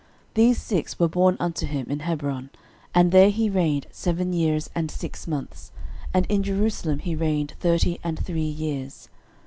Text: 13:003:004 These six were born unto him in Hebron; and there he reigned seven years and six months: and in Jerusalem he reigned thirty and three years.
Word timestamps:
13:003:004 0.29 0.33
These 0.33 0.57
six 0.63 0.99
were 0.99 1.07
born 1.07 1.37
unto 1.39 1.67
him 1.67 1.85
in 1.87 1.99
Hebron; 1.99 2.49
and 2.95 3.11
there 3.11 3.29
he 3.29 3.51
reigned 3.51 3.85
seven 3.91 4.33
years 4.33 4.67
and 4.73 4.89
six 4.89 5.27
months: 5.27 5.71
and 6.11 6.25
in 6.25 6.41
Jerusalem 6.41 6.97
he 6.97 7.13
reigned 7.15 7.53
thirty 7.59 7.99
and 8.03 8.17
three 8.19 8.41
years. 8.41 9.09